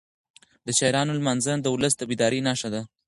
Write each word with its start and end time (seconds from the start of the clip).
د 0.65 0.67
شاعرانو 0.77 1.17
لمانځنه 1.19 1.61
د 1.63 1.67
ولس 1.75 1.93
د 1.97 2.01
بیدارۍ 2.09 2.39
نښه 2.47 2.69
ده. 2.73 2.81